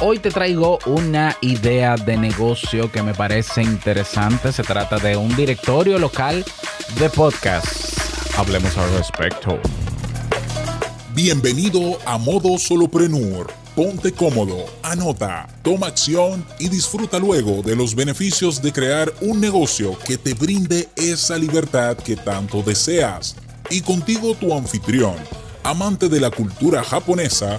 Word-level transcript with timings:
Hoy 0.00 0.18
te 0.18 0.30
traigo 0.30 0.80
una 0.86 1.36
idea 1.40 1.94
de 1.94 2.16
negocio 2.16 2.90
que 2.90 3.00
me 3.00 3.14
parece 3.14 3.62
interesante. 3.62 4.52
Se 4.52 4.64
trata 4.64 4.98
de 4.98 5.16
un 5.16 5.34
directorio 5.36 6.00
local 6.00 6.44
de 6.98 7.08
podcast. 7.08 7.96
Hablemos 8.36 8.76
al 8.76 8.90
respecto. 8.98 9.60
Bienvenido 11.14 11.96
a 12.06 12.18
Modo 12.18 12.58
Soloprenur. 12.58 13.46
Ponte 13.76 14.12
cómodo, 14.12 14.66
anota, 14.82 15.46
toma 15.62 15.86
acción 15.86 16.44
y 16.58 16.68
disfruta 16.68 17.20
luego 17.20 17.62
de 17.62 17.76
los 17.76 17.94
beneficios 17.94 18.60
de 18.62 18.72
crear 18.72 19.12
un 19.20 19.40
negocio 19.40 19.96
que 20.06 20.18
te 20.18 20.34
brinde 20.34 20.88
esa 20.96 21.38
libertad 21.38 21.96
que 21.96 22.16
tanto 22.16 22.62
deseas. 22.62 23.36
Y 23.70 23.80
contigo 23.80 24.34
tu 24.34 24.52
anfitrión 24.52 25.14
amante 25.64 26.10
de 26.10 26.20
la 26.20 26.30
cultura 26.30 26.84
japonesa, 26.84 27.58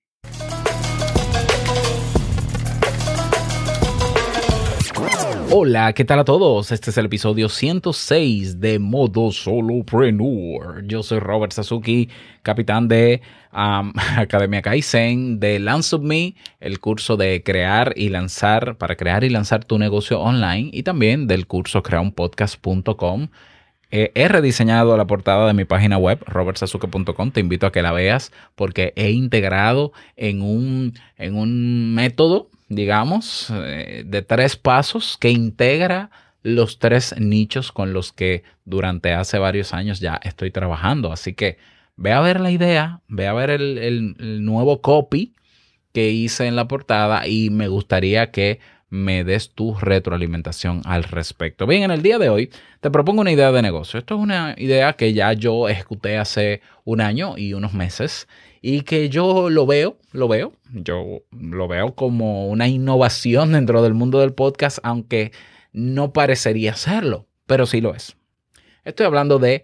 Hola, 5.53 5.91
¿qué 5.91 6.05
tal 6.05 6.17
a 6.17 6.23
todos? 6.23 6.71
Este 6.71 6.91
es 6.91 6.97
el 6.97 7.07
episodio 7.07 7.49
106 7.49 8.61
de 8.61 8.79
Modo 8.79 9.33
Solopreneur. 9.33 10.87
Yo 10.87 11.03
soy 11.03 11.19
Robert 11.19 11.51
Sasuki, 11.51 12.07
capitán 12.41 12.87
de 12.87 13.21
Academia 13.51 14.61
Kaizen, 14.61 15.41
de 15.41 15.59
Lance 15.59 15.93
of 15.93 16.03
Me, 16.03 16.35
el 16.61 16.79
curso 16.79 17.17
de 17.17 17.43
crear 17.43 17.91
y 17.97 18.07
lanzar, 18.07 18.77
para 18.77 18.95
crear 18.95 19.25
y 19.25 19.29
lanzar 19.29 19.65
tu 19.65 19.77
negocio 19.77 20.21
online, 20.21 20.69
y 20.71 20.83
también 20.83 21.27
del 21.27 21.47
curso 21.47 21.83
creaunpodcast.com. 21.83 23.27
Eh, 23.91 24.13
he 24.15 24.29
rediseñado 24.29 24.95
la 24.95 25.05
portada 25.05 25.47
de 25.47 25.53
mi 25.53 25.65
página 25.65 25.97
web, 25.97 26.23
robertsasuke.com. 26.27 27.31
Te 27.31 27.41
invito 27.41 27.67
a 27.67 27.73
que 27.73 27.81
la 27.81 27.91
veas 27.91 28.31
porque 28.55 28.93
he 28.95 29.11
integrado 29.11 29.91
en 30.15 30.43
un, 30.43 30.93
en 31.17 31.35
un 31.35 31.93
método 31.93 32.50
digamos, 32.71 33.51
eh, 33.53 34.03
de 34.05 34.21
tres 34.21 34.55
pasos 34.55 35.17
que 35.19 35.29
integra 35.29 36.09
los 36.41 36.79
tres 36.79 37.13
nichos 37.19 37.73
con 37.73 37.91
los 37.91 38.13
que 38.13 38.43
durante 38.63 39.13
hace 39.13 39.37
varios 39.39 39.73
años 39.73 39.99
ya 39.99 40.19
estoy 40.23 40.51
trabajando. 40.51 41.11
Así 41.11 41.33
que 41.33 41.57
ve 41.97 42.13
a 42.13 42.21
ver 42.21 42.39
la 42.39 42.49
idea, 42.49 43.01
ve 43.09 43.27
a 43.27 43.33
ver 43.33 43.49
el, 43.49 44.15
nuevo 44.45 44.81
copy 44.81 45.35
que 45.91 46.11
hice 46.11 46.47
en 46.47 46.55
la 46.55 46.69
portada 46.69 47.27
y 47.27 47.49
me 47.49 47.67
gustaría 47.67 48.31
que 48.31 48.59
me 48.89 49.25
des 49.25 49.53
tu 49.53 49.75
retroalimentación 49.75 50.81
al 50.85 51.03
respecto. 51.03 51.67
Bien, 51.67 51.83
en 51.83 51.91
el 51.91 52.01
día 52.01 52.19
de 52.19 52.29
hoy 52.29 52.51
te 52.79 52.89
propongo 52.89 53.19
una 53.19 53.31
idea 53.33 53.51
de 53.51 53.61
negocio. 53.61 53.99
Esto 53.99 54.15
es 54.15 54.21
una 54.21 54.55
idea 54.57 54.93
que 54.93 55.11
ya 55.11 55.33
yo 55.33 55.67
ejecuté 55.67 56.17
hace 56.17 56.61
un 56.85 57.01
año 57.01 57.37
y 57.37 57.53
unos 57.53 57.73
meses 57.73 58.29
y 58.61 58.81
que 58.81 59.09
yo 59.09 59.49
lo 59.49 59.65
veo, 59.65 59.97
lo 60.11 60.27
veo, 60.27 60.53
yo 60.71 61.23
lo 61.31 61.67
veo 61.67 61.95
como 61.95 62.47
una 62.47 62.67
innovación 62.67 63.51
dentro 63.53 63.81
del 63.81 63.93
mundo 63.93 64.19
del 64.19 64.33
podcast, 64.33 64.79
aunque 64.83 65.31
no 65.73 66.13
parecería 66.13 66.75
serlo, 66.75 67.27
pero 67.47 67.65
sí 67.65 67.81
lo 67.81 67.95
es. 67.95 68.15
Estoy 68.83 69.05
hablando 69.05 69.39
de 69.39 69.63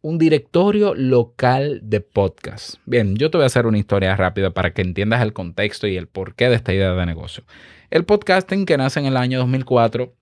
un 0.00 0.18
directorio 0.18 0.94
local 0.94 1.80
de 1.82 2.00
podcast. 2.00 2.76
Bien, 2.84 3.16
yo 3.16 3.30
te 3.30 3.38
voy 3.38 3.42
a 3.42 3.46
hacer 3.46 3.66
una 3.66 3.78
historia 3.78 4.14
rápida 4.14 4.50
para 4.50 4.72
que 4.72 4.82
entiendas 4.82 5.22
el 5.22 5.32
contexto 5.32 5.88
y 5.88 5.96
el 5.96 6.06
porqué 6.06 6.48
de 6.48 6.56
esta 6.56 6.72
idea 6.72 6.92
de 6.92 7.06
negocio. 7.06 7.44
El 7.90 8.04
podcasting 8.04 8.66
que 8.66 8.76
nace 8.76 9.00
en 9.00 9.06
el 9.06 9.16
año 9.16 9.38
2004 9.40 10.14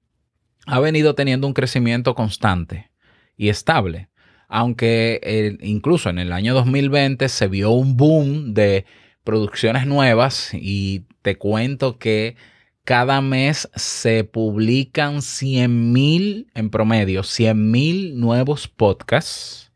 ha 0.67 0.81
venido 0.81 1.15
teniendo 1.15 1.47
un 1.47 1.53
crecimiento 1.53 2.15
constante 2.15 2.91
y 3.37 3.51
estable 3.51 4.09
aunque 4.55 5.59
incluso 5.63 6.11
en 6.11 6.21
el 6.21 6.33
año 6.33 6.55
2020 6.55 7.29
se 7.29 7.49
vio 7.49 7.73
un 7.73 7.97
boom 7.97 8.55
de 8.55 8.85
producciones 9.25 9.85
nuevas 9.85 10.51
y 10.53 11.07
te 11.23 11.37
cuento 11.37 11.99
que 11.99 12.37
cada 12.85 13.21
mes 13.21 13.69
se 13.75 14.23
publican 14.23 15.23
100 15.23 15.93
mil 15.93 16.53
en 16.55 16.71
promedio, 16.71 17.25
100 17.25 17.69
mil 17.73 18.21
nuevos 18.21 18.69
podcasts, 18.69 19.73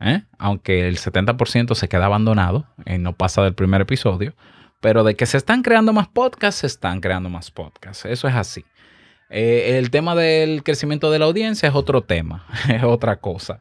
¿eh? 0.00 0.22
aunque 0.38 0.88
el 0.88 0.96
70% 0.96 1.74
se 1.74 1.88
queda 1.90 2.06
abandonado, 2.06 2.66
y 2.86 2.96
no 2.96 3.14
pasa 3.14 3.42
del 3.42 3.54
primer 3.54 3.82
episodio, 3.82 4.32
pero 4.80 5.04
de 5.04 5.16
que 5.16 5.26
se 5.26 5.36
están 5.36 5.60
creando 5.60 5.92
más 5.92 6.08
podcasts, 6.08 6.62
se 6.62 6.66
están 6.66 7.02
creando 7.02 7.28
más 7.28 7.50
podcasts, 7.50 8.06
eso 8.06 8.26
es 8.26 8.34
así. 8.34 8.64
Eh, 9.28 9.76
el 9.76 9.90
tema 9.90 10.14
del 10.14 10.62
crecimiento 10.62 11.10
de 11.10 11.18
la 11.18 11.26
audiencia 11.26 11.68
es 11.68 11.74
otro 11.74 12.00
tema, 12.00 12.46
es 12.70 12.84
otra 12.84 13.16
cosa. 13.16 13.60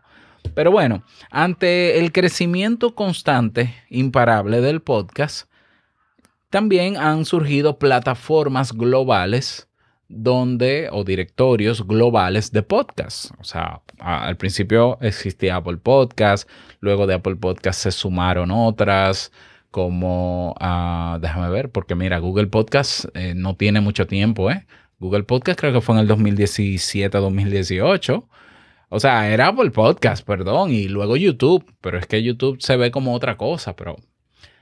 Pero 0.54 0.72
bueno, 0.72 1.04
ante 1.30 2.00
el 2.00 2.12
crecimiento 2.12 2.96
constante, 2.96 3.76
imparable 3.90 4.62
del 4.62 4.82
podcast, 4.82 5.50
también 6.50 6.98
han 6.98 7.26
surgido 7.26 7.80
plataformas 7.80 8.74
globales 8.74 9.68
donde, 10.10 10.90
o 10.92 11.06
directorios 11.06 11.88
globales 11.88 12.52
de 12.52 12.64
podcast. 12.64 13.32
O 13.40 13.46
sea, 13.46 13.82
al 14.00 14.36
principio 14.38 14.98
existía 15.02 15.56
Apple 15.56 15.78
Podcast, 15.78 16.50
luego 16.82 17.08
de 17.08 17.14
Apple 17.14 17.38
Podcast 17.38 17.82
se 17.82 17.92
sumaron 17.92 18.52
otras, 18.52 19.32
como, 19.72 20.54
uh, 20.60 21.18
déjame 21.20 21.50
ver, 21.50 21.72
porque 21.72 21.96
mira, 21.96 22.20
Google 22.20 22.48
Podcast 22.48 23.06
eh, 23.14 23.34
no 23.36 23.56
tiene 23.56 23.80
mucho 23.80 24.06
tiempo, 24.06 24.52
¿eh? 24.52 24.68
Google 25.00 25.24
Podcast 25.24 25.58
creo 25.60 25.74
que 25.74 25.82
fue 25.82 25.96
en 25.96 26.02
el 26.02 26.08
2017-2018. 26.10 28.26
O 28.94 29.00
sea, 29.00 29.32
era 29.32 29.48
Apple 29.48 29.72
Podcast, 29.72 30.28
perdón, 30.28 30.72
y 30.72 30.90
luego 30.90 31.16
YouTube, 31.16 31.64
pero 31.80 31.98
es 31.98 32.06
que 32.08 32.22
YouTube 32.22 32.62
se 32.62 32.76
ve 32.76 32.92
como 32.92 33.14
otra 33.14 33.38
cosa, 33.38 33.74
pero 33.74 33.96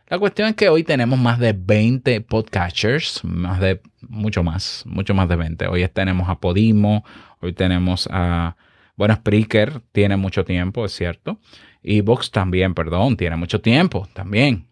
la 0.08 0.20
cuestión 0.20 0.50
es 0.50 0.56
que 0.56 0.70
hoy 0.70 0.84
tenemos 0.84 1.18
más 1.18 1.40
de 1.40 1.54
20 1.54 2.22
podcasters, 2.22 3.24
más 3.24 3.60
de, 3.60 3.82
mucho 4.02 4.44
más, 4.44 4.84
mucho 4.86 5.16
más 5.16 5.30
de 5.30 5.36
20. 5.36 5.66
Hoy 5.66 5.88
tenemos 5.88 6.30
a 6.30 6.40
Podimo, 6.40 7.04
hoy 7.42 7.54
tenemos 7.54 8.08
a, 8.12 8.56
bueno, 8.96 9.16
Spreaker 9.16 9.82
tiene 9.92 10.16
mucho 10.16 10.46
tiempo, 10.46 10.86
es 10.86 10.92
cierto. 10.92 11.40
Evox 11.82 12.30
también, 12.30 12.76
perdón, 12.76 13.18
tiene 13.18 13.36
mucho 13.36 13.62
tiempo 13.62 14.08
también. 14.14 14.68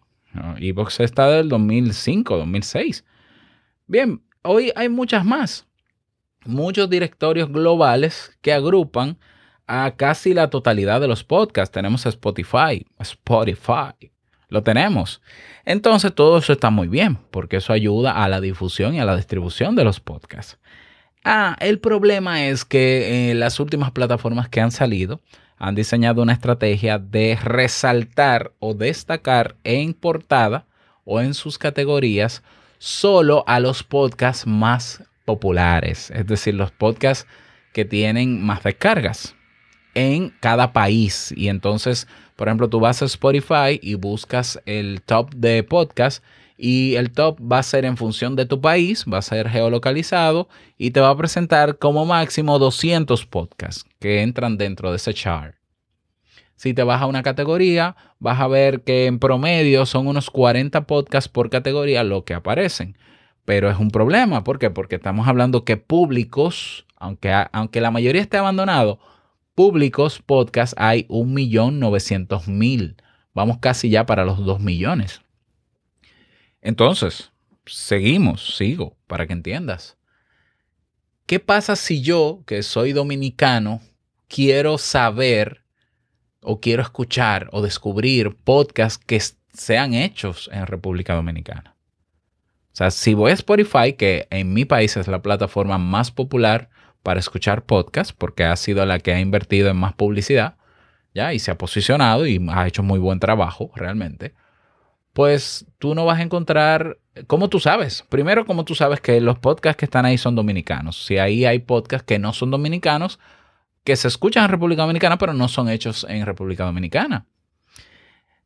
Evox 0.60 1.00
está 1.00 1.28
del 1.30 1.48
2005, 1.48 2.36
2006. 2.36 3.04
Bien, 3.88 4.22
hoy 4.42 4.70
hay 4.76 4.88
muchas 4.88 5.24
más. 5.24 5.66
Muchos 6.46 6.88
directorios 6.88 7.50
globales 7.50 8.38
que 8.40 8.52
agrupan 8.52 9.18
a 9.68 9.92
casi 9.96 10.34
la 10.34 10.50
totalidad 10.50 11.00
de 11.00 11.06
los 11.06 11.22
podcasts. 11.22 11.72
Tenemos 11.72 12.06
Spotify, 12.06 12.84
Spotify, 12.98 14.10
lo 14.48 14.62
tenemos. 14.62 15.20
Entonces 15.64 16.12
todo 16.14 16.38
eso 16.38 16.52
está 16.52 16.70
muy 16.70 16.88
bien 16.88 17.18
porque 17.30 17.58
eso 17.58 17.72
ayuda 17.72 18.12
a 18.12 18.28
la 18.28 18.40
difusión 18.40 18.94
y 18.94 19.00
a 19.00 19.04
la 19.04 19.14
distribución 19.14 19.76
de 19.76 19.84
los 19.84 20.00
podcasts. 20.00 20.58
Ah, 21.24 21.56
el 21.60 21.78
problema 21.78 22.46
es 22.46 22.64
que 22.64 23.30
eh, 23.30 23.34
las 23.34 23.60
últimas 23.60 23.90
plataformas 23.90 24.48
que 24.48 24.62
han 24.62 24.70
salido 24.70 25.20
han 25.58 25.74
diseñado 25.74 26.22
una 26.22 26.32
estrategia 26.32 26.98
de 26.98 27.36
resaltar 27.42 28.52
o 28.60 28.72
destacar 28.72 29.56
en 29.64 29.92
portada 29.92 30.64
o 31.04 31.20
en 31.20 31.34
sus 31.34 31.58
categorías 31.58 32.42
solo 32.78 33.44
a 33.46 33.60
los 33.60 33.82
podcasts 33.82 34.46
más 34.46 35.02
populares, 35.24 36.10
es 36.12 36.26
decir, 36.26 36.54
los 36.54 36.70
podcasts 36.70 37.26
que 37.72 37.84
tienen 37.84 38.42
más 38.42 38.62
descargas 38.62 39.34
en 39.98 40.32
cada 40.40 40.72
país. 40.72 41.34
Y 41.36 41.48
entonces, 41.48 42.06
por 42.36 42.48
ejemplo, 42.48 42.68
tú 42.68 42.78
vas 42.78 43.02
a 43.02 43.06
Spotify 43.06 43.80
y 43.82 43.94
buscas 43.94 44.60
el 44.64 45.02
top 45.02 45.34
de 45.34 45.64
podcast 45.64 46.22
y 46.56 46.94
el 46.94 47.10
top 47.10 47.40
va 47.40 47.58
a 47.58 47.62
ser 47.62 47.84
en 47.84 47.96
función 47.96 48.36
de 48.36 48.46
tu 48.46 48.60
país, 48.60 49.04
va 49.12 49.18
a 49.18 49.22
ser 49.22 49.48
geolocalizado 49.48 50.48
y 50.76 50.92
te 50.92 51.00
va 51.00 51.10
a 51.10 51.16
presentar 51.16 51.78
como 51.78 52.04
máximo 52.04 52.58
200 52.58 53.26
podcasts 53.26 53.86
que 53.98 54.22
entran 54.22 54.56
dentro 54.56 54.90
de 54.90 54.96
ese 54.96 55.14
chart. 55.14 55.54
Si 56.54 56.74
te 56.74 56.82
vas 56.82 57.02
a 57.02 57.06
una 57.06 57.22
categoría, 57.22 57.96
vas 58.18 58.40
a 58.40 58.48
ver 58.48 58.82
que 58.82 59.06
en 59.06 59.18
promedio 59.18 59.86
son 59.86 60.08
unos 60.08 60.30
40 60.30 60.86
podcasts 60.86 61.28
por 61.28 61.50
categoría 61.50 62.02
lo 62.02 62.24
que 62.24 62.34
aparecen. 62.34 62.96
Pero 63.44 63.70
es 63.70 63.78
un 63.78 63.90
problema. 63.90 64.42
¿Por 64.42 64.58
qué? 64.58 64.68
Porque 64.68 64.96
estamos 64.96 65.26
hablando 65.28 65.64
que 65.64 65.76
públicos, 65.76 66.84
aunque, 66.96 67.32
aunque 67.52 67.80
la 67.80 67.92
mayoría 67.92 68.20
esté 68.20 68.38
abandonado, 68.38 68.98
públicos 69.58 70.22
podcast 70.24 70.72
hay 70.76 71.02
1.900.000. 71.08 72.94
Vamos 73.34 73.58
casi 73.58 73.90
ya 73.90 74.06
para 74.06 74.24
los 74.24 74.44
2 74.44 74.60
millones. 74.60 75.20
Entonces, 76.62 77.32
seguimos, 77.66 78.54
sigo, 78.56 78.96
para 79.08 79.26
que 79.26 79.32
entiendas. 79.32 79.96
¿Qué 81.26 81.40
pasa 81.40 81.74
si 81.74 82.02
yo, 82.02 82.44
que 82.46 82.62
soy 82.62 82.92
dominicano, 82.92 83.80
quiero 84.28 84.78
saber 84.78 85.64
o 86.40 86.60
quiero 86.60 86.84
escuchar 86.84 87.48
o 87.50 87.60
descubrir 87.60 88.36
podcasts 88.36 89.04
que 89.04 89.20
sean 89.52 89.92
hechos 89.92 90.48
en 90.52 90.68
República 90.68 91.16
Dominicana? 91.16 91.74
O 92.74 92.76
sea, 92.76 92.92
si 92.92 93.12
voy 93.12 93.32
a 93.32 93.34
Spotify, 93.34 93.94
que 93.94 94.28
en 94.30 94.54
mi 94.54 94.64
país 94.64 94.96
es 94.96 95.08
la 95.08 95.20
plataforma 95.20 95.78
más 95.78 96.12
popular 96.12 96.70
para 97.02 97.20
escuchar 97.20 97.64
podcasts, 97.64 98.12
porque 98.12 98.44
ha 98.44 98.56
sido 98.56 98.84
la 98.86 98.98
que 98.98 99.12
ha 99.12 99.20
invertido 99.20 99.70
en 99.70 99.76
más 99.76 99.94
publicidad, 99.94 100.56
¿ya? 101.14 101.32
Y 101.32 101.38
se 101.38 101.50
ha 101.50 101.58
posicionado 101.58 102.26
y 102.26 102.44
ha 102.50 102.66
hecho 102.66 102.82
muy 102.82 102.98
buen 102.98 103.20
trabajo 103.20 103.70
realmente. 103.74 104.34
Pues 105.12 105.66
tú 105.78 105.94
no 105.94 106.04
vas 106.04 106.18
a 106.18 106.22
encontrar, 106.22 106.98
¿cómo 107.26 107.48
tú 107.48 107.60
sabes? 107.60 108.04
Primero, 108.08 108.46
como 108.46 108.64
tú 108.64 108.74
sabes 108.74 109.00
que 109.00 109.20
los 109.20 109.38
podcasts 109.38 109.78
que 109.78 109.86
están 109.86 110.04
ahí 110.04 110.18
son 110.18 110.34
dominicanos. 110.34 111.04
Si 111.06 111.18
ahí 111.18 111.44
hay 111.44 111.58
podcasts 111.60 112.06
que 112.06 112.18
no 112.18 112.32
son 112.32 112.50
dominicanos, 112.50 113.18
que 113.84 113.96
se 113.96 114.08
escuchan 114.08 114.44
en 114.44 114.50
República 114.50 114.82
Dominicana, 114.82 115.18
pero 115.18 115.32
no 115.32 115.48
son 115.48 115.68
hechos 115.68 116.06
en 116.08 116.26
República 116.26 116.64
Dominicana. 116.64 117.26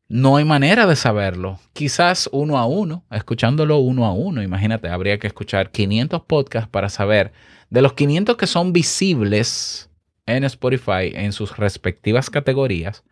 No 0.07 0.37
hay 0.37 0.45
manera 0.45 0.85
de 0.85 0.95
saberlo. 0.95 1.59
Quizás 1.73 2.29
uno 2.31 2.57
a 2.57 2.65
uno, 2.65 3.03
escuchándolo 3.09 3.77
uno 3.77 4.05
a 4.05 4.13
uno. 4.13 4.43
Imagínate, 4.43 4.89
habría 4.89 5.17
que 5.17 5.27
escuchar 5.27 5.71
500 5.71 6.21
podcasts 6.23 6.69
para 6.69 6.89
saber 6.89 7.33
de 7.73 7.81
los 7.81 7.93
500 7.93 8.37
que 8.37 8.45
son 8.45 8.71
visibles 8.71 9.89
en 10.27 10.43
Spotify 10.43 11.11
en 11.11 11.33
sus 11.33 11.57
respectivas 11.57 12.29
categorías, 12.29 13.03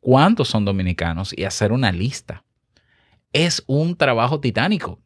cuántos 0.00 0.48
son 0.48 0.64
dominicanos 0.64 1.36
y 1.36 1.44
hacer 1.44 1.72
una 1.72 1.92
lista. 1.92 2.42
Es 3.34 3.62
un 3.66 3.96
trabajo 3.96 4.40
titánico. 4.40 4.98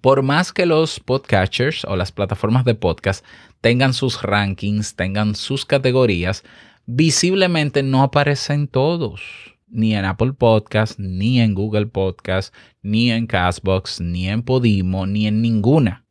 Por 0.00 0.22
más 0.22 0.52
que 0.52 0.64
los 0.64 1.00
podcatchers 1.00 1.84
o 1.86 1.96
las 1.96 2.12
plataformas 2.12 2.64
de 2.64 2.76
podcast 2.76 3.24
tengan 3.60 3.92
sus 3.92 4.22
rankings, 4.22 4.94
tengan 4.94 5.34
sus 5.34 5.66
categorías, 5.66 6.44
visiblemente 6.86 7.82
no 7.82 8.04
aparecen 8.04 8.68
todos 8.68 9.22
ni 9.66 9.96
en 9.96 10.04
Apple 10.04 10.34
Podcast, 10.34 11.00
ni 11.00 11.40
en 11.40 11.52
Google 11.52 11.86
Podcast, 11.86 12.54
ni 12.80 13.10
en 13.10 13.26
Castbox, 13.26 14.00
ni 14.00 14.28
en 14.28 14.42
Podimo, 14.42 15.04
ni 15.04 15.26
en 15.26 15.42
ninguna. 15.42 16.03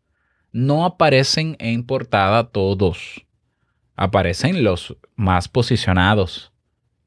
No 0.53 0.85
aparecen 0.85 1.57
en 1.59 1.83
portada 1.83 2.49
todos. 2.49 3.25
Aparecen 3.95 4.63
los 4.63 4.95
más 5.15 5.49
posicionados. 5.49 6.51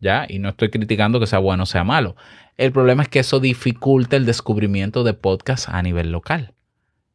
¿Ya? 0.00 0.26
Y 0.28 0.38
no 0.38 0.50
estoy 0.50 0.68
criticando 0.68 1.18
que 1.18 1.26
sea 1.26 1.38
bueno 1.38 1.62
o 1.62 1.66
sea 1.66 1.84
malo. 1.84 2.16
El 2.58 2.72
problema 2.72 3.02
es 3.02 3.08
que 3.08 3.20
eso 3.20 3.40
dificulta 3.40 4.16
el 4.16 4.26
descubrimiento 4.26 5.04
de 5.04 5.14
podcasts 5.14 5.68
a 5.68 5.80
nivel 5.82 6.12
local. 6.12 6.52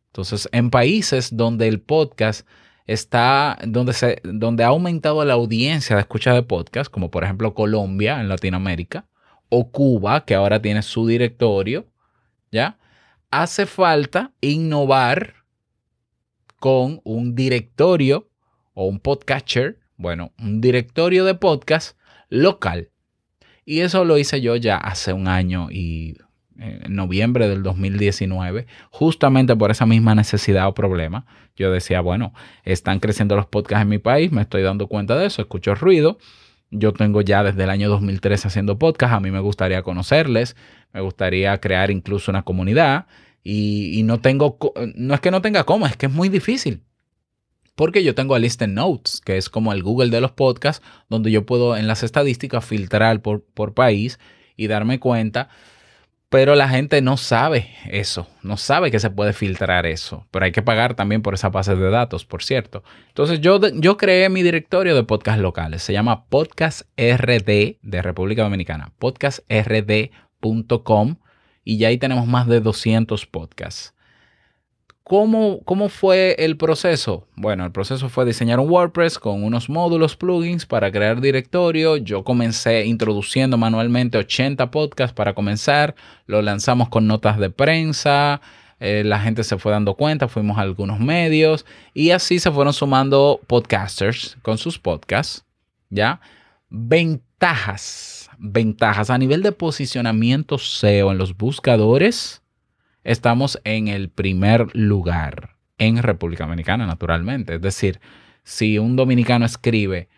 Entonces, 0.08 0.50
en 0.52 0.70
países 0.72 1.36
donde 1.36 1.68
el 1.68 1.80
podcast 1.80 2.48
está, 2.88 3.58
donde, 3.66 3.94
se, 3.94 4.22
donde 4.24 4.64
ha 4.64 4.68
aumentado 4.68 5.24
la 5.26 5.34
audiencia 5.34 5.96
de 5.96 6.02
escucha 6.02 6.34
de 6.34 6.44
podcast, 6.44 6.92
como 6.92 7.12
por 7.12 7.24
ejemplo 7.24 7.54
Colombia 7.54 8.20
en 8.20 8.30
Latinoamérica, 8.30 9.06
o 9.50 9.70
Cuba, 9.70 10.26
que 10.26 10.36
ahora 10.36 10.62
tiene 10.62 10.82
su 10.82 11.06
directorio, 11.06 11.86
¿ya? 12.52 12.78
Hace 13.32 13.66
falta 13.66 14.32
innovar 14.42 15.41
con 16.62 17.02
un 17.04 17.34
directorio 17.34 18.30
o 18.76 18.86
un 18.86 19.00
podcatcher, 19.00 19.80
bueno, 19.98 20.32
un 20.38 20.62
directorio 20.62 21.26
de 21.26 21.34
podcast 21.34 21.98
local. 22.30 22.92
Y 23.66 23.80
eso 23.80 24.06
lo 24.06 24.20
hice 24.20 24.42
yo 24.42 24.56
ya 24.56 24.78
hace 24.78 25.12
un 25.12 25.28
año 25.28 25.70
y 25.72 26.20
eh, 26.60 26.82
en 26.84 26.96
noviembre 26.96 27.50
del 27.50 27.64
2019, 27.64 28.68
justamente 28.92 29.56
por 29.56 29.72
esa 29.72 29.88
misma 29.88 30.14
necesidad 30.14 30.68
o 30.68 30.76
problema. 30.76 31.26
Yo 31.56 31.72
decía, 31.72 32.00
bueno, 32.00 32.32
están 32.64 33.00
creciendo 33.00 33.36
los 33.36 33.48
podcasts 33.48 33.82
en 33.82 33.90
mi 33.90 33.98
país, 33.98 34.32
me 34.32 34.44
estoy 34.44 34.62
dando 34.62 34.86
cuenta 34.86 35.18
de 35.18 35.26
eso, 35.26 35.42
escucho 35.42 35.74
ruido 35.74 36.20
yo 36.72 36.94
tengo 36.94 37.22
ya 37.22 37.44
desde 37.44 37.64
el 37.64 37.70
año 37.70 37.90
2003 37.90 38.46
haciendo 38.46 38.80
podcast, 38.80 39.14
a 39.14 39.20
mí 39.20 39.30
me 39.30 39.42
gustaría 39.42 39.84
conocerles, 39.84 40.56
me 40.94 41.02
gustaría 41.02 41.60
crear 41.60 41.92
incluso 41.92 42.32
una 42.32 42.44
comunidad 42.44 43.08
y, 43.44 44.02
no 44.04 44.20
tengo, 44.20 44.58
no 44.96 45.14
es 45.14 45.20
que 45.20 45.32
no 45.32 45.42
tenga 45.42 45.64
cómo, 45.64 45.88
es 45.88 45.98
que 45.98 46.08
es 46.08 46.12
muy 46.12 46.30
difícil. 46.30 46.84
Porque 47.76 48.04
yo 48.04 48.14
tengo 48.14 48.36
a 48.36 48.40
Listen 48.40 48.74
Notes, 48.74 49.22
que 49.22 49.38
es 49.38 49.50
como 49.50 49.74
el 49.74 49.82
Google 49.82 50.10
de 50.10 50.22
los 50.22 50.32
podcasts, 50.32 50.86
donde 51.10 51.32
yo 51.32 51.46
puedo 51.46 51.78
en 51.78 51.88
las 51.88 52.04
estadísticas 52.04 52.66
filtrar 52.66 53.22
por, 53.22 53.44
por 53.44 53.74
país 53.74 54.20
y 54.56 54.68
darme 54.68 55.00
cuenta 55.00 55.50
pero 56.32 56.56
la 56.56 56.68
gente 56.70 57.02
no 57.02 57.18
sabe 57.18 57.68
eso, 57.90 58.26
no 58.42 58.56
sabe 58.56 58.90
que 58.90 59.02
se 59.02 59.10
puede 59.10 59.34
filtrar 59.34 59.86
eso, 59.86 60.26
pero 60.32 60.46
hay 60.46 60.54
que 60.54 60.62
pagar 60.62 60.94
también 60.94 61.22
por 61.22 61.34
esa 61.34 61.50
base 61.50 61.76
de 61.76 61.90
datos, 61.90 62.24
por 62.24 62.42
cierto. 62.42 62.86
Entonces 63.10 63.42
yo, 63.42 63.60
yo 63.74 63.98
creé 63.98 64.30
mi 64.30 64.42
directorio 64.42 64.96
de 64.96 65.04
podcast 65.04 65.42
locales, 65.42 65.84
se 65.84 65.92
llama 65.92 66.24
Podcast 66.28 66.84
RD 66.98 67.80
de 67.82 68.02
República 68.02 68.44
Dominicana, 68.44 68.94
podcastrd.com 68.98 71.18
y 71.64 71.78
ya 71.78 71.90
ahí 71.90 71.98
tenemos 71.98 72.28
más 72.28 72.48
de 72.48 72.60
200 72.60 73.26
podcasts. 73.26 73.94
¿Cómo, 75.04 75.62
¿Cómo 75.66 75.90
fue 75.90 76.36
el 76.40 76.56
proceso? 76.56 77.28
Bueno, 77.36 77.66
el 77.66 77.72
proceso 77.72 78.08
fue 78.08 78.24
diseñar 78.24 78.60
un 78.60 78.70
WordPress 78.70 79.20
con 79.20 79.44
unos 79.44 79.68
módulos, 79.68 80.16
plugins 80.16 80.66
para 80.66 80.92
crear 80.92 81.20
directorio. 81.20 81.98
Yo 81.98 82.24
comencé 82.24 82.86
introduciendo 82.86 83.58
manualmente 83.58 84.18
80 84.18 84.72
podcasts 84.72 85.14
para 85.14 85.34
comenzar. 85.34 85.96
Lo 86.28 86.42
lanzamos 86.42 86.88
con 86.88 87.08
notas 87.08 87.40
de 87.40 87.50
prensa. 87.50 88.40
Eh, 88.80 89.04
la 89.04 89.20
gente 89.20 89.44
se 89.44 89.58
fue 89.58 89.72
dando 89.72 89.96
cuenta, 89.96 90.28
fuimos 90.28 90.58
a 90.58 90.62
algunos 90.62 91.00
medios 91.00 91.66
y 91.94 92.12
así 92.12 92.40
se 92.40 92.52
fueron 92.52 92.74
sumando 92.74 93.42
podcasters 93.48 94.38
con 94.42 94.58
sus 94.58 94.80
podcasts. 94.80 95.44
¿Ya? 95.90 96.22
Ventajas, 96.70 98.21
ventajas 98.44 99.12
a 99.12 99.20
nivel 99.20 99.44
de 99.44 99.52
posicionamiento 99.52 100.58
SEO 100.58 101.12
en 101.12 101.20
los 101.20 101.38
buscadores 101.38 102.42
estamos 103.04 103.62
en 103.66 103.88
el 103.88 104.10
primer 104.10 104.76
lugar 104.76 105.58
en 105.78 106.02
República 106.02 106.46
Dominicana, 106.46 106.88
naturalmente. 106.88 107.56
Es 107.56 107.62
decir, 107.62 108.00
si 108.44 108.80
un 108.80 108.96
dominicano 108.96 109.46
escribe 109.46 110.10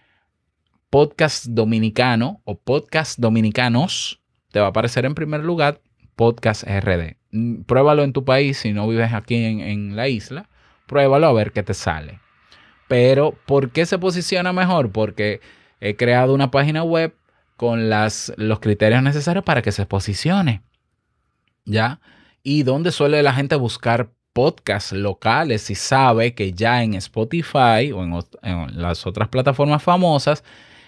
podcast 0.89 1.47
dominicano 1.47 2.41
o 2.45 2.57
podcast 2.57 3.19
dominicanos, 3.19 4.21
te 4.51 4.61
va 4.61 4.67
a 4.67 4.69
aparecer 4.69 5.03
en 5.03 5.15
primer 5.15 5.43
lugar 5.43 5.81
podcast 6.15 6.63
RD. 6.63 7.17
Mm, 7.31 7.63
pruébalo 7.63 8.03
en 8.03 8.13
tu 8.13 8.23
país 8.23 8.57
si 8.57 8.71
no 8.71 8.87
vives 8.87 9.11
aquí 9.11 9.35
en, 9.35 9.97
la 9.97 10.07
isla. 10.07 10.47
Pruébalo 10.87 11.27
a 11.27 11.33
ver 11.33 11.51
qué 11.51 11.61
te 11.61 11.73
sale. 11.73 12.19
Pero, 12.87 13.35
¿por 13.45 13.71
qué 13.71 13.85
se 13.85 13.99
posiciona 13.99 14.53
mejor? 14.53 14.93
Porque 14.93 15.41
he 15.81 15.97
creado 15.97 16.33
una 16.33 16.51
página 16.51 16.83
web 16.83 17.13
con 17.63 17.89
los 17.89 18.59
criterios 18.59 19.01
necesarios 19.01 19.45
para 19.45 19.61
que 19.61 19.71
se 19.71 19.85
posicione. 19.85 20.61
¿Ya? 21.65 22.01
y 22.43 22.63
donde 22.63 22.91
suele 22.91 23.23
la 23.23 23.33
gente 23.33 23.55
buscar 23.55 24.11
podcasts 24.33 24.91
locales 24.91 25.69
y 25.69 25.75
sabe 25.75 26.35
que 26.35 26.51
ya 26.51 26.83
en 26.83 26.93
Spotify 26.95 27.91
o 27.93 28.03
en, 28.03 28.81
las 28.81 29.07
otras 29.07 29.29
plataformas 29.29 29.81
famosas 29.81 30.43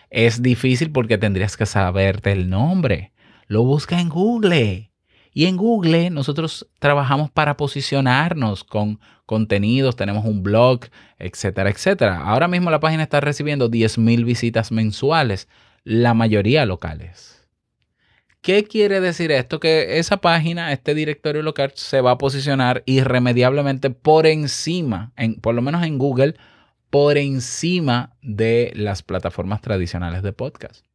es 0.10 0.42
difícil 0.42 0.92
porque 0.92 1.18
tendrías 1.18 1.56
que 1.56 1.66
saberte 1.66 2.32
el 2.32 2.50
nombre. 2.50 3.14
Lo 3.48 3.64
busca 3.64 4.00
en 4.00 4.10
Google. 4.10 4.92
Y 5.32 5.46
en 5.46 5.58
Google 5.58 6.10
nosotros 6.10 6.68
trabajamos 6.80 7.30
para 7.30 7.58
posicionarnos 7.58 8.64
con 8.64 9.00
contenidos, 9.26 9.96
tenemos 9.96 10.24
un 10.26 10.44
blog, 10.44 10.82
etcétera, 11.20 11.70
etcétera. 11.70 12.22
Ahora 12.22 12.48
mismo 12.48 12.70
la 12.70 12.80
página 12.80 13.04
está 13.04 13.20
recibiendo 13.20 13.70
10.000 13.70 14.24
visitas 14.24 14.72
mensuales, 14.72 15.50
la 15.86 16.14
mayoría 16.14 16.66
locales. 16.66 17.48
¿Qué 18.42 18.66
quiere 18.66 19.00
decir 19.00 19.32
esto? 19.32 19.60
Que 19.60 19.98
esa 19.98 20.18
página, 20.18 20.74
este 20.74 20.94
directorio 20.94 21.42
local, 21.42 21.72
se 21.76 22.02
va 22.02 22.12
a 22.12 22.18
posicionar 22.18 22.84
irremediablemente 22.86 23.90
por 23.92 24.28
encima, 24.28 25.14
en, 25.16 25.36
por 25.36 25.56
lo 25.56 25.62
menos 25.62 25.84
en 25.84 25.98
Google, 25.98 26.36
por 26.90 27.18
encima 27.18 28.16
de 28.22 28.72
las 28.76 29.04
plataformas 29.04 29.62
tradicionales 29.62 30.22
de 30.22 30.34
podcast. 30.34 30.86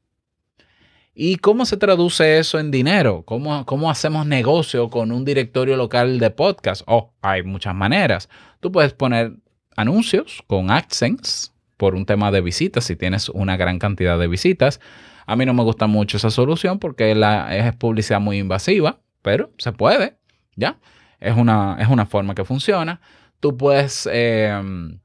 ¿Y 1.15 1.37
cómo 1.37 1.67
se 1.67 1.77
traduce 1.77 2.39
eso 2.39 2.59
en 2.59 2.71
dinero? 2.71 3.25
¿Cómo, 3.25 3.67
¿Cómo, 3.67 3.91
hacemos 3.91 4.27
negocio 4.27 4.89
con 4.89 5.13
un 5.13 5.25
directorio 5.25 5.77
local 5.77 6.19
de 6.19 6.31
podcast? 6.31 6.83
Oh, 6.87 7.13
hay 7.21 7.43
muchas 7.43 7.75
maneras. 7.75 8.29
Tú 8.61 8.71
puedes 8.71 8.93
poner 8.93 9.35
anuncios 9.77 10.43
con 10.47 10.71
AdSense 10.71 11.51
por 11.81 11.95
un 11.95 12.05
tema 12.05 12.31
de 12.31 12.43
visitas, 12.43 12.85
si 12.85 12.95
tienes 12.95 13.31
una 13.31 13.57
gran 13.57 13.79
cantidad 13.79 14.19
de 14.19 14.29
visitas. 14.29 14.81
A 15.25 15.35
mí 15.35 15.47
no 15.47 15.55
me 15.55 15.63
gusta 15.63 15.87
mucho 15.87 16.19
esa 16.19 16.31
solución 16.31 16.79
porque 16.79 17.15
la, 17.15 17.57
es 17.57 17.75
publicidad 17.75 18.21
muy 18.21 18.37
invasiva, 18.37 19.01
pero 19.23 19.51
se 19.57 19.73
puede, 19.73 20.19
¿ya? 20.57 20.77
Es 21.21 21.35
una, 21.39 21.79
es 21.81 21.89
una 21.89 22.05
forma 22.05 22.35
que 22.35 22.45
funciona. 22.45 23.01
Tú 23.41 23.57
puedes 23.57 24.07
em, 24.13 25.01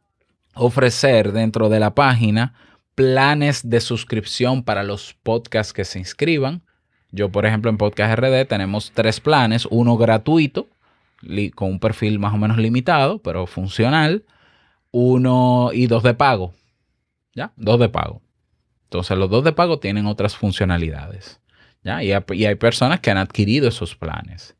ofrecer 0.53 1.31
dentro 1.31 1.69
de 1.69 1.79
la 1.79 1.95
página 1.95 2.53
planes 2.93 3.69
de 3.69 3.79
suscripción 3.79 4.61
para 4.61 4.83
los 4.83 5.13
podcasts 5.23 5.71
que 5.71 5.85
se 5.85 5.99
inscriban. 5.99 6.61
Yo, 7.09 7.29
por 7.31 7.45
ejemplo, 7.45 7.71
en 7.71 7.77
Podcast 7.77 8.19
RD 8.19 8.47
tenemos 8.49 8.91
tres 8.93 9.21
planes, 9.21 9.65
uno 9.71 9.95
gratuito, 9.95 10.67
con 11.55 11.69
un 11.69 11.79
perfil 11.79 12.19
más 12.19 12.33
o 12.33 12.37
menos 12.37 12.57
limitado, 12.57 13.19
pero 13.19 13.47
funcional, 13.47 14.25
uno 14.91 15.69
y 15.71 15.87
dos 15.87 16.03
de 16.03 16.15
pago. 16.15 16.53
¿Ya? 17.35 17.51
Dos 17.57 17.79
de 17.79 17.89
pago. 17.89 18.21
Entonces 18.85 19.17
los 19.17 19.29
dos 19.29 19.43
de 19.43 19.51
pago 19.51 19.79
tienen 19.79 20.07
otras 20.07 20.35
funcionalidades. 20.35 21.41
¿ya? 21.83 22.01
Y, 22.01 22.11
hay, 22.11 22.55
personas 22.55 23.01
que 23.01 23.11
han 23.11 23.17
adquirido 23.17 23.67
esos 23.67 23.95
planes. 23.95 24.55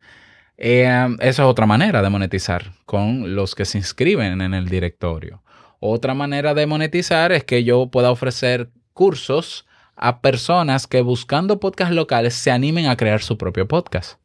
Eh, 0.58 0.86
esa 1.20 1.44
es 1.44 1.48
otra 1.48 1.66
manera 1.66 2.02
de 2.02 2.10
monetizar 2.10 2.74
con 2.86 3.36
los 3.36 3.56
que 3.56 3.66
se 3.66 3.78
inscriben 3.78 4.42
en 4.42 4.54
el 4.54 4.70
directorio. 4.70 5.42
Otra 5.80 6.14
manera 6.14 6.54
de 6.54 6.66
monetizar 6.68 7.32
es 7.32 7.44
que 7.44 7.64
yo 7.64 7.88
pueda 7.88 8.12
ofrecer 8.12 8.70
cursos 8.94 9.66
a 9.96 10.22
personas 10.22 10.88
que 10.88 11.02
buscando 11.02 11.60
podcasts 11.60 11.96
locales 11.96 12.34
se 12.34 12.52
animen 12.52 12.88
a 12.88 12.98
crear 12.98 13.22
su 13.22 13.38
propio 13.38 13.68
podcast. 13.68 14.20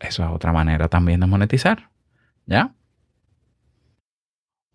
Eso 0.00 0.24
es 0.24 0.30
otra 0.30 0.52
manera 0.52 0.88
también 0.88 1.20
de 1.20 1.26
monetizar. 1.26 1.90
¿Ya? 2.46 2.74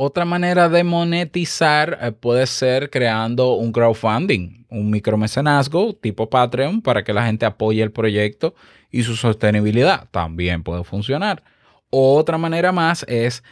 Otra 0.04 0.26
manera 0.26 0.68
de 0.68 0.84
monetizar 0.84 2.00
eh, 2.02 2.12
puede 2.12 2.48
ser 2.48 2.90
creando 2.90 3.54
un 3.54 3.72
crowdfunding, 3.72 4.66
un 4.70 4.90
micromecenazgo 4.90 5.94
tipo 5.94 6.28
Patreon 6.28 6.82
para 6.82 7.04
que 7.04 7.14
la 7.14 7.28
gente 7.28 7.46
apoye 7.46 7.84
el 7.84 7.92
proyecto 7.92 8.56
y 8.90 9.04
su 9.04 9.16
sostenibilidad. 9.16 10.10
También 10.10 10.64
puede 10.64 10.84
funcionar. 10.84 11.44
Otra 11.92 12.40
manera 12.40 12.72
más 12.72 13.06
es, 13.08 13.44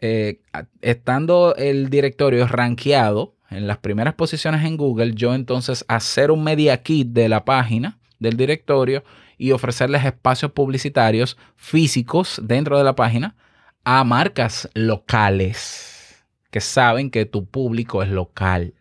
eh, 0.00 0.40
estando 0.80 1.54
el 1.56 1.90
directorio 1.90 2.46
rankeado 2.46 3.34
en 3.50 3.66
las 3.66 3.76
primeras 3.76 4.14
posiciones 4.14 4.64
en 4.64 4.78
Google, 4.78 5.12
yo 5.12 5.34
entonces 5.34 5.84
hacer 5.88 6.30
un 6.30 6.42
media 6.42 6.82
kit 6.82 7.08
de 7.08 7.28
la 7.28 7.44
página 7.44 7.98
del 8.18 8.38
directorio 8.38 9.04
y 9.36 9.52
ofrecerles 9.52 10.06
espacios 10.06 10.52
publicitarios 10.52 11.36
físicos 11.54 12.40
dentro 12.42 12.78
de 12.78 12.84
la 12.84 12.94
página 12.94 13.36
a 13.84 14.04
marcas 14.04 14.68
locales 14.74 16.24
que 16.50 16.60
saben 16.60 17.10
que 17.10 17.24
tu 17.24 17.46
público 17.46 18.02
es 18.02 18.10
local. 18.10 18.74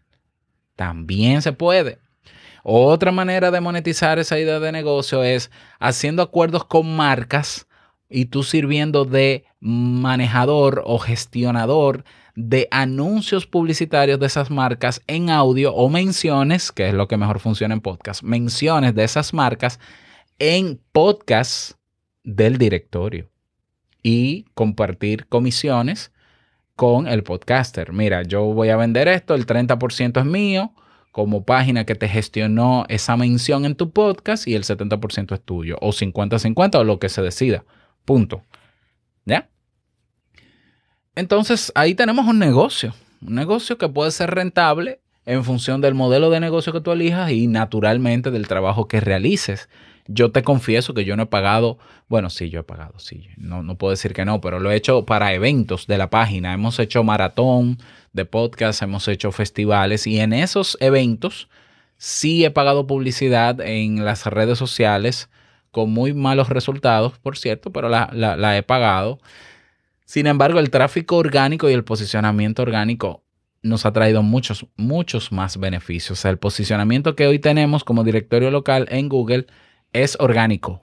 También 0.76 1.42
se 1.42 1.54
puede. 1.54 2.00
Otra 2.64 3.12
manera 3.12 3.50
de 3.50 3.62
monetizar 3.62 4.20
esa 4.20 4.38
idea 4.38 4.60
de 4.60 4.72
negocio 4.72 5.24
es 5.24 5.50
haciendo 5.80 6.22
acuerdos 6.22 6.66
con 6.66 6.96
marcas 6.96 7.68
y 8.10 8.26
tú 8.26 8.44
sirviendo 8.44 9.06
de 9.06 9.46
manejador 9.60 10.84
o 10.86 11.00
gestionador 11.00 12.04
de 12.36 12.68
anuncios 12.72 13.48
publicitarios 13.48 14.20
de 14.20 14.28
esas 14.28 14.52
marcas 14.52 15.02
en 15.08 15.30
audio 15.30 15.74
o 15.74 15.90
menciones, 15.90 16.72
que 16.72 16.90
es 16.90 16.94
lo 16.94 17.08
que 17.08 17.18
mejor 17.18 17.40
funciona 17.40 17.74
en 17.74 17.82
podcast, 17.82 18.22
menciones 18.22 18.94
de 18.94 19.04
esas 19.04 19.34
marcas 19.34 19.80
en 20.38 20.80
podcast 20.92 21.74
del 22.24 22.58
directorio 22.58 23.31
y 24.04 24.46
compartir 24.54 25.28
comisiones 25.28 26.12
con 26.76 27.08
el 27.08 27.24
podcaster. 27.24 27.94
Mira, 27.94 28.24
yo 28.24 28.44
voy 28.46 28.70
a 28.70 28.78
vender 28.78 29.08
esto, 29.08 29.36
el 29.36 29.46
30% 29.46 30.20
es 30.20 30.26
mío 30.26 30.74
como 31.12 31.44
página 31.44 31.86
que 31.86 31.96
te 31.96 32.08
gestionó 32.08 32.86
esa 32.88 33.18
mención 33.18 33.66
en 33.66 33.76
tu 33.76 33.92
podcast 33.92 34.48
y 34.48 34.56
el 34.56 34.64
70% 34.64 35.34
es 35.34 35.42
tuyo, 35.42 35.78
o 35.82 35.92
50-50 35.92 36.76
o 36.76 36.84
lo 36.84 37.00
que 37.00 37.10
se 37.10 37.22
decida. 37.22 37.66
Punto. 38.06 38.44
¿Ya? 39.26 39.50
Entonces 41.16 41.72
ahí 41.76 41.94
tenemos 41.94 42.26
un 42.26 42.40
negocio, 42.40 42.96
un 43.22 43.36
negocio 43.36 43.78
que 43.78 43.90
puede 43.90 44.12
ser 44.12 44.32
rentable 44.32 45.02
en 45.26 45.44
función 45.44 45.82
del 45.82 45.94
modelo 45.94 46.30
de 46.30 46.40
negocio 46.40 46.74
que 46.74 46.82
tú 46.82 46.92
elijas 46.92 47.32
y 47.32 47.48
naturalmente 47.48 48.32
del 48.32 48.48
trabajo 48.48 48.88
que 48.88 49.02
realices. 49.02 49.70
Yo 50.08 50.32
te 50.32 50.44
confieso 50.44 50.94
que 50.94 51.06
yo 51.06 51.16
no 51.16 51.24
he 51.24 51.28
pagado, 51.28 51.78
bueno, 52.08 52.30
sí, 52.30 52.50
yo 52.50 52.62
he 52.62 52.64
pagado, 52.64 53.00
sí, 53.00 53.28
no, 53.38 53.64
no 53.64 53.78
puedo 53.78 53.92
decir 53.92 54.14
que 54.14 54.26
no, 54.26 54.42
pero 54.42 54.60
lo 54.60 54.72
he 54.72 54.76
hecho 54.76 55.06
para 55.06 55.34
eventos 55.34 55.88
de 55.88 55.98
la 55.98 56.10
página. 56.10 56.54
Hemos 56.54 56.80
hecho 56.80 57.04
maratón 57.04 57.78
de 58.14 58.26
podcast, 58.26 58.82
hemos 58.82 59.08
hecho 59.08 59.32
festivales 59.32 60.08
y 60.08 60.20
en 60.20 60.34
esos 60.34 60.78
eventos 60.80 61.50
sí 61.98 62.46
he 62.46 62.52
pagado 62.52 62.88
publicidad 62.88 63.62
en 63.62 64.04
las 64.04 64.26
redes 64.26 64.58
sociales 64.58 65.30
con 65.72 65.92
muy 65.92 66.14
malos 66.14 66.50
resultados, 66.50 67.18
por 67.20 67.38
cierto, 67.38 67.72
pero 67.72 67.88
la, 67.88 68.10
la 68.12 68.58
he 68.58 68.64
pagado. 68.64 69.20
Sin 70.06 70.28
embargo, 70.28 70.60
el 70.60 70.70
tráfico 70.70 71.16
orgánico 71.16 71.70
y 71.70 71.74
el 71.74 71.86
posicionamiento 71.86 72.64
orgánico 72.64 73.24
nos 73.64 73.86
ha 73.86 73.94
traído 73.94 74.24
muchos, 74.24 74.66
muchos 74.76 75.32
más 75.32 75.58
beneficios. 75.58 76.26
El 76.26 76.38
posicionamiento 76.38 77.16
que 77.16 77.28
hoy 77.28 77.40
tenemos 77.40 77.84
como 77.84 78.04
directorio 78.04 78.52
local 78.52 78.88
en 78.90 79.08
Google 79.08 79.48
es 79.94 80.18
orgánico. 80.20 80.82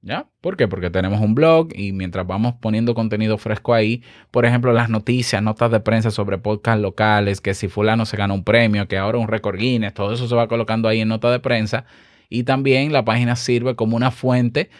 ¿Ya? 0.00 0.28
¿Por 0.40 0.56
qué? 0.56 0.68
Porque 0.68 0.90
tenemos 0.90 1.20
un 1.20 1.34
blog 1.34 1.70
y 1.74 1.92
mientras 1.92 2.26
vamos 2.26 2.54
poniendo 2.60 2.94
contenido 2.94 3.36
fresco 3.36 3.74
ahí, 3.74 4.02
por 4.30 4.46
ejemplo, 4.46 4.72
las 4.72 4.88
noticias, 4.88 5.42
notas 5.42 5.72
de 5.72 5.80
prensa 5.80 6.12
sobre 6.12 6.38
podcasts 6.38 6.80
locales, 6.80 7.40
que 7.40 7.52
si 7.52 7.68
fulano 7.68 8.06
se 8.06 8.16
gana 8.16 8.32
un 8.32 8.44
premio, 8.44 8.86
que 8.86 8.96
ahora 8.96 9.18
un 9.18 9.26
récord 9.26 9.58
Guinness, 9.58 9.94
todo 9.94 10.12
eso 10.12 10.28
se 10.28 10.34
va 10.36 10.46
colocando 10.46 10.88
ahí 10.88 11.00
en 11.00 11.08
nota 11.08 11.30
de 11.32 11.40
prensa. 11.40 11.84
Y 12.28 12.44
también 12.44 12.92
la 12.92 13.04
página 13.04 13.34
sirve 13.34 13.74
como 13.74 13.96
una 13.96 14.12
fuente 14.12 14.70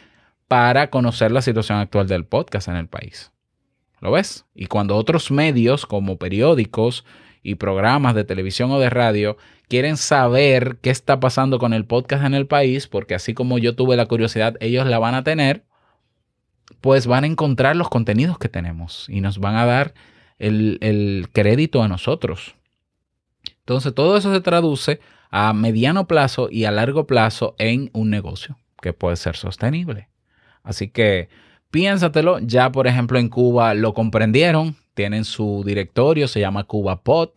para 0.46 0.88
conocer 0.88 1.32
la 1.32 1.42
situación 1.42 1.78
actual 1.78 2.06
del 2.06 2.24
podcast 2.24 2.68
en 2.68 2.76
el 2.76 2.86
país. 2.86 3.32
¿Lo 4.00 4.12
ves? 4.12 4.46
Y 4.54 4.66
cuando 4.66 4.96
otros 4.96 5.30
medios 5.32 5.84
como 5.84 6.16
periódicos 6.16 7.04
y 7.42 7.56
programas 7.56 8.14
de 8.14 8.24
televisión 8.24 8.70
o 8.70 8.78
de 8.78 8.90
radio 8.90 9.36
quieren 9.68 9.96
saber 9.96 10.78
qué 10.80 10.90
está 10.90 11.20
pasando 11.20 11.58
con 11.58 11.72
el 11.72 11.84
podcast 11.84 12.24
en 12.24 12.34
el 12.34 12.46
país, 12.46 12.86
porque 12.86 13.14
así 13.14 13.34
como 13.34 13.58
yo 13.58 13.74
tuve 13.74 13.96
la 13.96 14.06
curiosidad, 14.06 14.56
ellos 14.60 14.86
la 14.86 14.98
van 14.98 15.14
a 15.14 15.24
tener, 15.24 15.64
pues 16.80 17.06
van 17.06 17.24
a 17.24 17.28
encontrar 17.28 17.76
los 17.76 17.88
contenidos 17.88 18.38
que 18.38 18.48
tenemos 18.48 19.06
y 19.08 19.20
nos 19.20 19.38
van 19.38 19.56
a 19.56 19.66
dar 19.66 19.94
el, 20.38 21.28
crédito 21.32 21.82
a 21.82 21.88
nosotros. 21.88 22.54
Entonces, 23.60 23.94
todo 23.94 24.16
eso 24.16 24.32
se 24.32 24.40
traduce 24.40 25.00
a 25.30 25.52
mediano 25.52 26.06
plazo 26.06 26.48
y 26.50 26.64
a 26.64 26.70
largo 26.70 27.06
plazo 27.06 27.54
en 27.58 27.90
un 27.92 28.08
negocio 28.10 28.56
que 28.80 28.92
puede 28.92 29.16
ser 29.16 29.36
sostenible. 29.36 30.08
Así 30.62 30.88
que 30.88 31.28
piénsatelo, 31.70 32.38
ya 32.38 32.72
por 32.72 32.86
ejemplo 32.86 33.18
en 33.18 33.28
Cuba 33.28 33.74
lo 33.74 33.92
comprendieron, 33.92 34.76
tienen 34.98 35.24
su 35.24 35.62
directorio, 35.64 36.26
se 36.26 36.40
llama 36.40 36.64
CubaPod. 36.64 37.28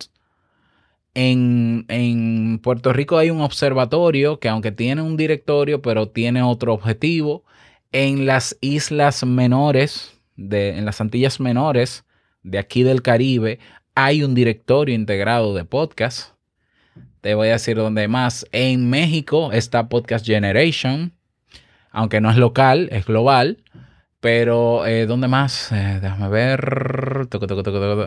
En, 1.14 1.86
en, 1.90 2.58
Puerto 2.58 2.92
Rico 2.92 3.20
hay 3.20 3.30
un 3.30 3.42
observatorio 3.42 4.40
que 4.40 4.50
aunque 4.50 4.72
tiene 4.72 5.04
un 5.04 5.16
directorio, 5.16 5.80
pero 5.80 6.10
tiene 6.10 6.42
otro 6.42 6.74
objetivo. 6.74 7.44
En 7.92 8.26
las 8.26 8.58
islas 8.62 9.24
menores, 9.24 10.20
de, 10.36 10.76
en 10.80 10.86
las 10.86 11.02
Antillas 11.02 11.40
menores 11.40 12.04
de 12.42 12.58
aquí 12.58 12.82
del 12.82 13.04
Caribe, 13.04 13.60
hay 13.94 14.24
un 14.24 14.34
directorio 14.34 14.96
integrado 14.96 15.54
de 15.54 15.64
podcast. 15.64 16.34
Te 17.22 17.36
voy 17.36 17.50
a 17.50 17.54
decir 17.54 17.78
dónde 17.78 18.08
más. 18.08 18.48
En 18.52 18.90
México 18.90 19.52
está 19.52 19.88
Podcast 19.88 20.26
Generation, 20.26 21.14
aunque 21.92 22.22
no 22.22 22.32
es 22.32 22.38
local, 22.38 22.90
es 22.92 23.06
global. 23.06 23.60
Pero, 24.22 24.86
eh, 24.86 25.08
¿dónde 25.08 25.28
más? 25.28 25.72
Eh, 25.72 26.00
déjame 26.00 26.30
ver. 26.30 27.28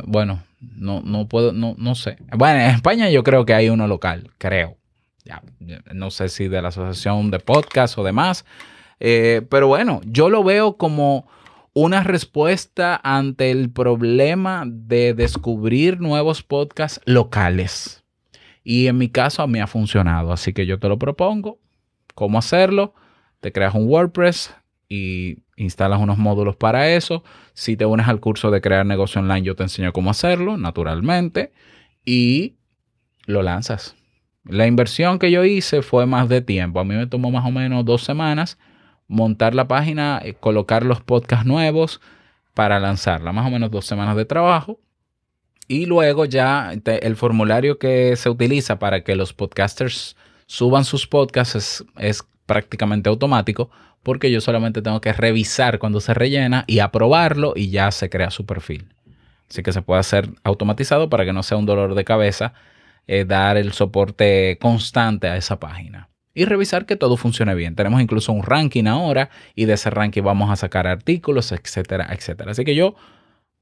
bueno, 0.06 0.44
no, 0.60 1.02
no 1.04 1.28
puedo, 1.28 1.52
no, 1.52 1.74
no 1.76 1.96
sé. 1.96 2.16
Bueno, 2.32 2.60
en 2.60 2.70
España 2.70 3.10
yo 3.10 3.24
creo 3.24 3.44
que 3.44 3.52
hay 3.52 3.68
uno 3.68 3.88
local, 3.88 4.30
creo. 4.38 4.78
Ya, 5.24 5.42
no 5.92 6.10
sé 6.10 6.28
si 6.28 6.46
de 6.46 6.62
la 6.62 6.68
asociación 6.68 7.32
de 7.32 7.40
podcast 7.40 7.98
o 7.98 8.04
demás. 8.04 8.44
Eh, 9.00 9.42
pero 9.50 9.66
bueno, 9.66 10.00
yo 10.04 10.30
lo 10.30 10.44
veo 10.44 10.76
como 10.76 11.26
una 11.72 12.04
respuesta 12.04 13.00
ante 13.02 13.50
el 13.50 13.70
problema 13.70 14.62
de 14.66 15.14
descubrir 15.14 16.00
nuevos 16.00 16.44
podcasts 16.44 17.00
locales. 17.06 18.04
Y 18.62 18.86
en 18.86 18.98
mi 18.98 19.08
caso 19.08 19.42
a 19.42 19.48
mí 19.48 19.58
ha 19.58 19.66
funcionado, 19.66 20.32
así 20.32 20.52
que 20.52 20.64
yo 20.64 20.78
te 20.78 20.88
lo 20.88 20.96
propongo. 20.96 21.58
¿Cómo 22.14 22.38
hacerlo? 22.38 22.94
Te 23.40 23.50
creas 23.50 23.74
un 23.74 23.88
WordPress 23.88 24.54
instalas 25.56 26.00
unos 26.00 26.18
módulos 26.18 26.56
para 26.56 26.90
eso. 26.90 27.24
Si 27.52 27.76
te 27.76 27.86
unes 27.86 28.08
al 28.08 28.20
curso 28.20 28.50
de 28.50 28.60
crear 28.60 28.84
negocio 28.86 29.20
online, 29.20 29.42
yo 29.42 29.56
te 29.56 29.62
enseño 29.62 29.92
cómo 29.92 30.10
hacerlo, 30.10 30.56
naturalmente, 30.56 31.52
y 32.04 32.56
lo 33.26 33.42
lanzas. 33.42 33.96
La 34.44 34.66
inversión 34.66 35.18
que 35.18 35.30
yo 35.30 35.44
hice 35.44 35.82
fue 35.82 36.06
más 36.06 36.28
de 36.28 36.40
tiempo. 36.42 36.80
A 36.80 36.84
mí 36.84 36.94
me 36.94 37.06
tomó 37.06 37.30
más 37.30 37.46
o 37.46 37.50
menos 37.50 37.84
dos 37.84 38.02
semanas 38.02 38.58
montar 39.08 39.54
la 39.54 39.68
página, 39.68 40.20
eh, 40.22 40.34
colocar 40.34 40.84
los 40.84 41.00
podcasts 41.00 41.46
nuevos 41.46 42.00
para 42.52 42.78
lanzarla. 42.78 43.32
Más 43.32 43.46
o 43.46 43.50
menos 43.50 43.70
dos 43.70 43.86
semanas 43.86 44.16
de 44.16 44.24
trabajo. 44.24 44.80
Y 45.66 45.86
luego 45.86 46.26
ya 46.26 46.74
el 46.84 47.16
formulario 47.16 47.78
que 47.78 48.16
se 48.16 48.28
utiliza 48.28 48.78
para 48.78 49.02
que 49.02 49.16
los 49.16 49.32
podcasters 49.32 50.14
suban 50.46 50.84
sus 50.84 51.06
podcasts 51.06 51.84
es 51.96 52.22
prácticamente 52.46 53.08
automático 53.08 53.70
porque 54.02 54.30
yo 54.30 54.40
solamente 54.40 54.82
tengo 54.82 55.00
que 55.00 55.12
revisar 55.12 55.78
cuando 55.78 56.00
se 56.00 56.14
rellena 56.14 56.64
y 56.66 56.78
aprobarlo 56.78 57.54
y 57.56 57.70
ya 57.70 57.90
se 57.90 58.10
crea 58.10 58.30
su 58.30 58.46
perfil. 58.46 58.94
Así 59.48 59.62
que 59.62 59.72
se 59.72 59.82
puede 59.82 60.00
hacer 60.00 60.30
automatizado 60.42 61.08
para 61.08 61.24
que 61.24 61.32
no 61.32 61.42
sea 61.42 61.56
un 61.56 61.66
dolor 61.66 61.94
de 61.94 62.04
cabeza 62.04 62.52
eh, 63.06 63.24
dar 63.24 63.56
el 63.56 63.72
soporte 63.72 64.58
constante 64.60 65.28
a 65.28 65.36
esa 65.36 65.58
página. 65.58 66.10
Y 66.34 66.46
revisar 66.46 66.84
que 66.84 66.96
todo 66.96 67.16
funcione 67.16 67.54
bien. 67.54 67.76
Tenemos 67.76 68.00
incluso 68.00 68.32
un 68.32 68.42
ranking 68.42 68.86
ahora 68.86 69.30
y 69.54 69.66
de 69.66 69.74
ese 69.74 69.90
ranking 69.90 70.22
vamos 70.22 70.50
a 70.50 70.56
sacar 70.56 70.86
artículos, 70.86 71.52
etcétera, 71.52 72.08
etcétera. 72.10 72.50
Así 72.50 72.64
que 72.64 72.74
yo 72.74 72.96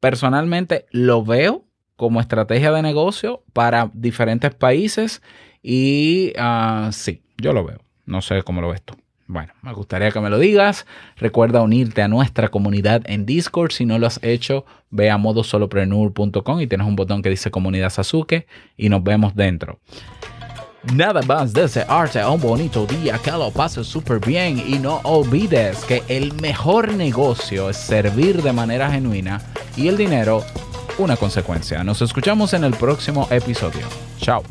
personalmente 0.01 0.87
lo 0.91 1.25
veo 1.25 1.65
como 1.97 2.21
estrategia 2.21 2.73
de 2.73 2.83
negocio 2.83 3.45
para 3.53 3.91
diferentes 3.93 4.55
países 4.55 5.23
y 5.63 6.33
uh, 6.39 6.91
sí, 6.91 7.23
yo 7.37 7.53
lo 7.53 7.65
veo. 7.65 7.79
No 8.13 8.21
sé 8.21 8.43
cómo 8.43 8.61
lo 8.61 8.69
ves 8.69 8.83
tú. 8.83 8.95
Bueno, 9.27 9.55
me 9.63 9.73
gustaría 9.73 10.11
que 10.11 10.21
me 10.21 10.29
lo 10.29 10.39
digas. 10.39 10.85
Recuerda 11.17 11.63
unirte 11.63 12.03
a 12.03 12.09
nuestra 12.09 12.49
comunidad 12.49 13.01
en 13.07 13.25
Discord. 13.25 13.73
Si 13.73 13.87
no 13.87 13.99
lo 13.99 14.07
has 14.07 14.23
hecho, 14.23 14.67
ve 14.91 15.11
a 15.11 15.17
modosolopreneur.com 15.17 16.61
y 16.61 16.67
tienes 16.67 16.87
un 16.87 16.95
botón 16.95 17.23
que 17.23 17.31
dice 17.31 17.51
comunidad 17.51 17.89
Sasuke 17.89 18.47
y 18.77 18.91
nos 18.91 19.03
vemos 19.03 19.35
dentro. 19.35 19.81
Nada 20.95 21.23
más 21.23 21.55
desearte 21.55 22.23
un 22.27 22.41
bonito 22.41 22.85
día, 22.85 23.19
que 23.19 23.31
lo 23.31 23.51
pases 23.51 23.87
súper 23.87 24.21
bien 24.21 24.63
y 24.67 24.79
no 24.79 24.97
olvides 25.05 25.83
que 25.87 26.03
el 26.09 26.35
mejor 26.35 26.93
negocio 26.93 27.71
es 27.71 27.79
servir 27.79 28.43
de 28.43 28.53
manera 28.53 28.91
genuina 28.91 29.41
y 29.75 29.89
el 29.89 29.97
dinero 29.97 30.45
una 30.99 31.17
consecuencia. 31.17 31.83
Nos 31.83 32.03
escuchamos 32.03 32.53
en 32.53 32.65
el 32.65 32.75
próximo 32.75 33.27
episodio. 33.31 33.87
Chao. 34.19 34.43